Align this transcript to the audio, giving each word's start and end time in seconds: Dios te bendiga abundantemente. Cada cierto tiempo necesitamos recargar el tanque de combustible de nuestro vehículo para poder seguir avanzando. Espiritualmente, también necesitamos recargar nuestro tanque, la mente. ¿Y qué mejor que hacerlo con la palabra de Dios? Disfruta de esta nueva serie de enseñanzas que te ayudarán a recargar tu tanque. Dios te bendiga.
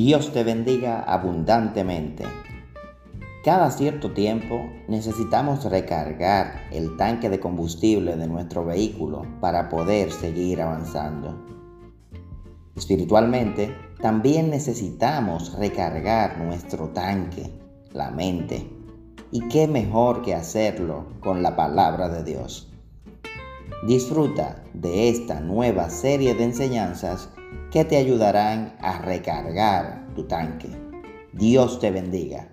Dios 0.00 0.32
te 0.32 0.44
bendiga 0.44 1.00
abundantemente. 1.00 2.24
Cada 3.44 3.68
cierto 3.72 4.12
tiempo 4.12 4.70
necesitamos 4.86 5.64
recargar 5.64 6.68
el 6.70 6.96
tanque 6.96 7.28
de 7.28 7.40
combustible 7.40 8.14
de 8.14 8.28
nuestro 8.28 8.64
vehículo 8.64 9.26
para 9.40 9.68
poder 9.68 10.12
seguir 10.12 10.62
avanzando. 10.62 11.44
Espiritualmente, 12.76 13.74
también 14.00 14.50
necesitamos 14.50 15.58
recargar 15.58 16.38
nuestro 16.38 16.90
tanque, 16.90 17.50
la 17.92 18.12
mente. 18.12 18.70
¿Y 19.32 19.48
qué 19.48 19.66
mejor 19.66 20.22
que 20.22 20.36
hacerlo 20.36 21.06
con 21.18 21.42
la 21.42 21.56
palabra 21.56 22.08
de 22.08 22.22
Dios? 22.22 22.72
Disfruta 23.84 24.62
de 24.74 25.08
esta 25.08 25.40
nueva 25.40 25.90
serie 25.90 26.36
de 26.36 26.44
enseñanzas 26.44 27.30
que 27.78 27.84
te 27.84 27.96
ayudarán 27.96 28.74
a 28.80 28.98
recargar 28.98 30.04
tu 30.16 30.24
tanque. 30.24 30.68
Dios 31.32 31.78
te 31.78 31.92
bendiga. 31.92 32.48